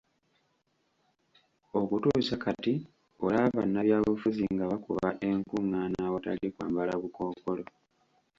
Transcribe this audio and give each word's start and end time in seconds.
Okutuusa 1.79 2.35
kati 2.43 2.73
olaba 3.25 3.55
bannabyabufuzi 3.57 4.43
nga 4.53 4.65
bakuba 4.71 5.07
enkung'aana 5.29 5.99
awatali 6.07 6.47
kwambala 6.55 6.93
bukookolo. 7.01 7.65